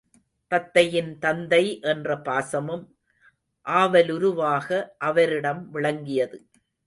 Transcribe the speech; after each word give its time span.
தத்தையின் 0.51 1.11
தந்தை 1.19 1.79
என்ற 1.81 2.15
பாசமும் 2.17 2.85
ஆவலுருவாக 3.65 4.95
அவரிடம் 4.97 5.69
விளங்கியது. 5.69 6.39